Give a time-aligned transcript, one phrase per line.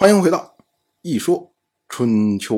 [0.00, 0.56] 欢迎回到
[1.02, 1.54] 《一说
[1.86, 2.56] 春秋》。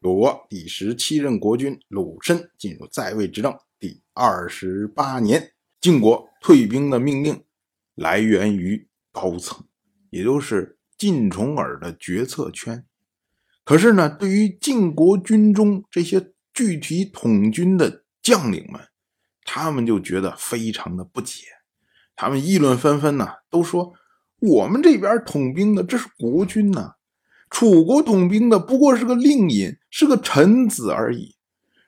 [0.00, 7.42] 鲁国第十七任国君鲁申进入在位执政第二十八年，晋国退兵的命令
[7.94, 9.66] 来源于高层，
[10.10, 12.84] 也就是晋重耳的决策圈。
[13.64, 18.82] 可是呢，对于晋国军中这些具体统军的将领们，
[19.46, 21.46] 他们就觉得非常的不解，
[22.14, 23.94] 他们议论纷纷呢，都说。
[24.40, 26.92] 我们这边统兵的这是国君呐，
[27.48, 31.36] 楚国统兵的不过是个令尹，是个臣子而已。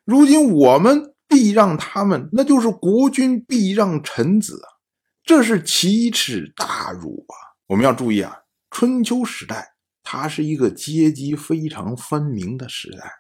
[0.05, 4.81] 如今我们避让他们，那就是国君避让臣子啊，
[5.23, 7.37] 这是奇耻大辱啊！
[7.67, 8.35] 我们要注意啊，
[8.71, 13.13] 春秋时代它是一个阶级非常分明的时代，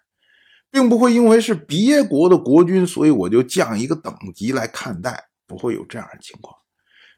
[0.71, 6.57] 并不会因为是别国的国君，所以我就降一个等级来看待，不会有这样的情况。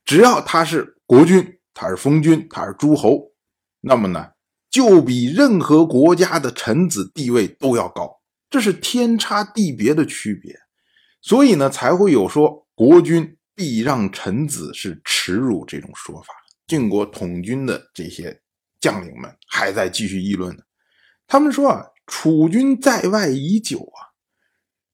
[0.05, 1.60] 只要他是国君。
[1.73, 3.33] 他是封君，他是诸侯，
[3.80, 4.33] 那么呢，
[4.69, 10.54] 就比任何国家的臣子地位都要高，这是天差地别的区别，
[11.21, 16.35] 所以呢，才会有说国君必让臣子是耻辱这种说法。
[16.66, 18.40] 晋国统军的这些
[18.80, 20.62] 将领们还在继续议论呢，
[21.27, 24.15] 他们说啊，楚军在外已久啊，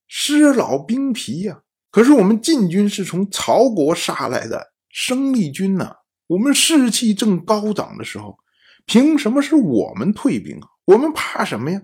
[0.06, 5.94] 尸老兵疲呀，可是我们晋军是从曹国杀来的生力军呢。
[6.28, 8.38] 我们士气正高涨的时候，
[8.84, 10.68] 凭什么是我们退兵啊？
[10.84, 11.83] 我们怕什么呀？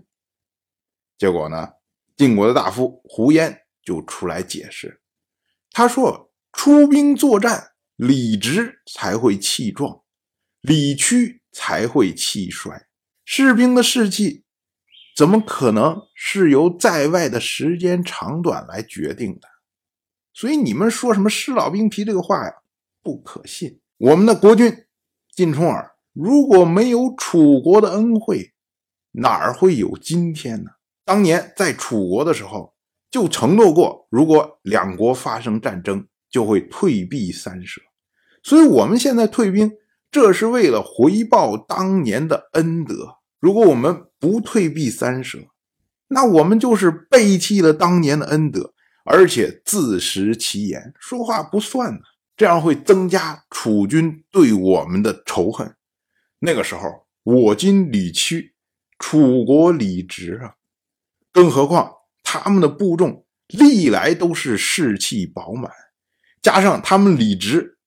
[1.19, 1.69] 结果呢，
[2.17, 5.01] 晋国的大夫胡延就出来解释，
[5.71, 10.03] 他说：“出兵作战，理直才会气壮，
[10.61, 12.89] 理屈才会气衰。
[13.25, 14.45] 士兵的士气
[15.17, 19.49] 怎么可能是由在外的时间长短来决定的？
[20.33, 22.53] 所以你们说什么‘士老兵疲’这个话呀，
[23.03, 24.85] 不可信。”我们的国君
[25.33, 28.53] 晋重耳如果没有楚国的恩惠，
[29.13, 30.73] 哪儿会有今天呢？
[31.05, 32.75] 当年在楚国的时候，
[33.13, 37.81] 就承诺过，如果两国发生战争，就会退避三舍。
[38.43, 39.71] 所以，我们现在退兵，
[40.11, 43.19] 这是为了回报当年的恩德。
[43.39, 45.39] 如果我们不退避三舍，
[46.09, 48.75] 那我们就是背弃了当年的恩德，
[49.05, 52.01] 而且自食其言，说话不算呢。
[52.37, 55.77] 这样会增加楚军对我们的仇恨。
[56.39, 58.55] 那个时候，我军理屈，
[58.99, 60.55] 楚国理直啊！
[61.31, 65.71] 更何况他们的部众历来都是士气饱满，
[66.41, 67.79] 加上他们理直，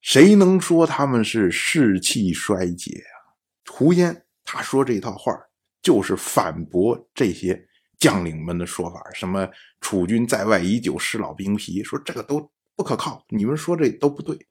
[0.00, 3.32] 谁能说他们是士气衰竭啊？
[3.70, 5.32] 胡烟他说这套话，
[5.80, 7.68] 就是反驳这些
[7.98, 9.48] 将领们的说法，什么
[9.80, 12.50] 楚军在外已久，失老兵疲，说这个都。
[12.78, 14.46] 不可靠，你们说这都不对。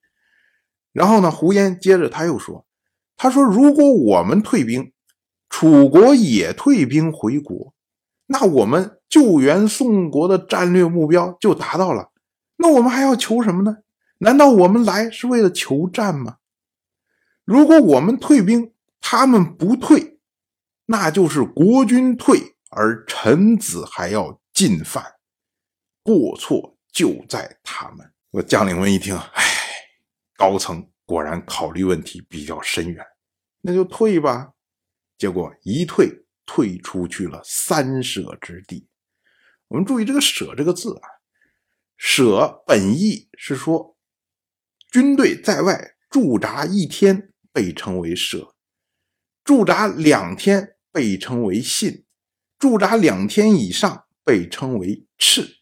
[0.92, 2.66] 然后呢，胡延接着他又说
[3.16, 4.92] ：“他说，如果我们退兵，
[5.50, 7.74] 楚国也退兵回国，
[8.26, 12.12] 那我们救援宋国的战略目标就达到了。
[12.58, 13.78] 那我们还要求什么呢？
[14.18, 16.40] 难道我们来是为了求战吗？
[17.46, 20.20] 如果我们退兵，他们不退，
[20.88, 25.14] 那就是国君退，而臣子还要进犯，
[26.04, 29.44] 过错就在他们。”我将领们一听，哎，
[30.36, 33.06] 高层果然考虑问题比较深远，
[33.62, 34.52] 那就退吧。
[35.18, 38.90] 结果一退，退出去了三舍之地。
[39.70, 41.08] 我们注意这个“舍”这个字啊
[41.96, 43.98] ，“舍”本意是说，
[44.92, 48.56] 军队在外驻扎一天被称为舍，
[49.46, 52.06] 驻扎两天被称为信，
[52.60, 55.60] 驻扎两天以上被称为赤。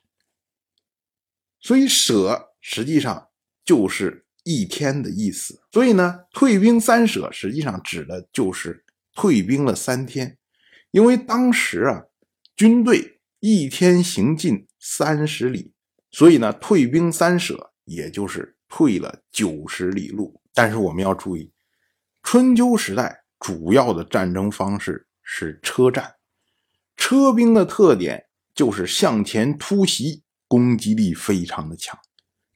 [1.60, 2.54] 所以“舍”。
[2.68, 3.28] 实际上
[3.64, 8.84] 就是一天的意思，所以呢，退兵三舍实际上指的就是
[9.14, 10.36] 退兵了三天，
[10.90, 12.06] 因为当时啊，
[12.56, 15.74] 军队一天行进三十里，
[16.10, 20.42] 所以呢，退兵三舍也就是退了九十里路。
[20.52, 21.52] 但是我们要注意，
[22.24, 26.16] 春秋时代主要的战争方式是车战，
[26.98, 28.26] 车兵的特点
[28.56, 31.96] 就是向前突袭，攻击力非常的强。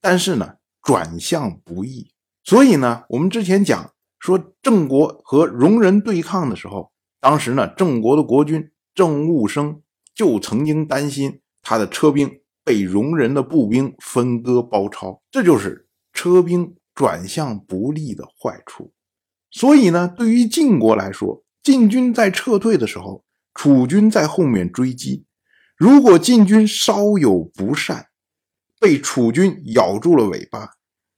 [0.01, 2.12] 但是呢，转向不易，
[2.44, 9.81] 所以呢，我们之前讲说郑国和戎人对抗的时候，当时呢，郑国的国君郑务生
[10.16, 18.94] 就曾经担心他的车兵被戎人的步兵分割包抄，这就是车兵转向不利的坏处。
[19.51, 23.24] 所以呢，对于晋国来说，晋军在撤退的时候，
[23.54, 25.25] 楚军在后面追击，
[25.75, 28.08] 如果晋军稍有不善。
[28.79, 30.71] 被楚军咬住了尾巴，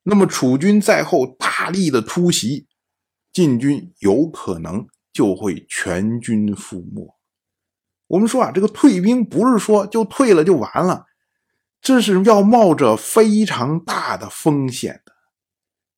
[0.03, 2.67] 那么楚军在后大力的突袭，
[3.31, 7.15] 晋军有可能就会全军覆没。
[8.07, 11.05] 我们说啊，这个退兵不是说就退了就完了，
[11.81, 15.13] 这是要冒着非常大的风险的。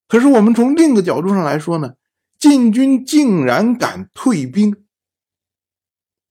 [0.07, 1.95] 可是我们从另一个角度上来说呢，
[2.38, 4.86] 晋军竟然敢退兵，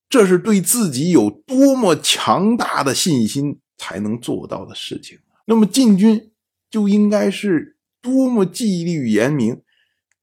[0.09, 5.19] 这是对自己有多么强大的信心才能做到的事情。
[5.47, 6.33] 那么晋军
[6.71, 9.63] 就应该是多么纪律严明、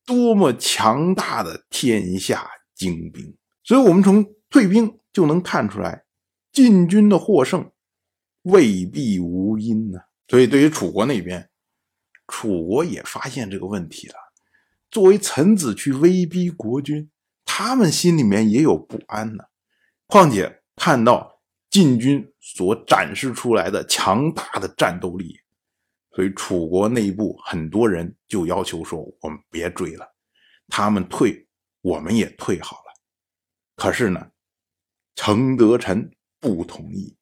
[0.06, 3.36] 多么强大的天下精兵。
[3.64, 4.96] 所以，我们从退兵。
[5.12, 6.04] 就能看出来，
[6.52, 7.72] 晋军的获胜
[8.44, 10.00] 未必无因呢。
[10.28, 11.50] 所以，对于楚国那边，
[12.28, 14.14] 楚国也发现这个问题了。
[14.92, 17.10] 作为臣子去威逼国君，
[17.44, 19.46] 他们心里面也有不安呢。
[20.06, 21.39] 况且看到
[21.70, 25.40] 晋军所展示出来的强大的战斗力，
[26.12, 30.16] 所以楚国内部很多人就要求说：“我们别追了，
[30.68, 31.48] 他们退，
[31.82, 32.94] 我们也退好了。”
[33.76, 34.32] 可是呢？
[35.16, 37.18] 程德臣不同意，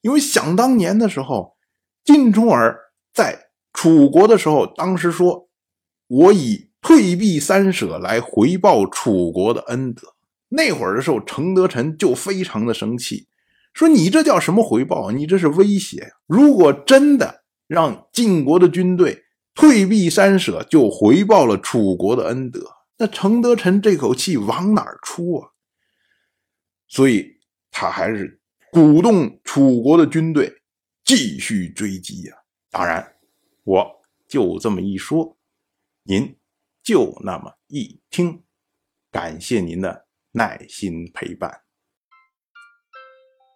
[0.00, 1.54] 因为想当年的时候，
[2.02, 2.78] 晋重耳
[3.12, 5.50] 在楚国的时候，当时说
[6.08, 10.14] ：“我以退避三舍来回报楚国的恩德。”
[10.48, 13.28] 那会儿的时候，程德臣就非常的生气，
[13.74, 15.10] 说：“你这叫什么回报？
[15.10, 16.12] 你这是威胁！
[16.26, 22.64] 如果真的让晋国的军队退避三舍，就回报了楚国的恩德，
[22.98, 25.50] 那程德臣这口气往哪儿出啊？”
[26.86, 27.40] 所以，
[27.72, 28.40] 他还是
[28.70, 30.62] 鼓动楚国的军队
[31.04, 32.36] 继续追击呀。
[32.70, 33.16] 当然，
[33.64, 35.36] 我就这么一说，
[36.04, 36.36] 您
[36.82, 38.40] 就那么一听。
[39.10, 41.63] 感谢您的耐心陪伴。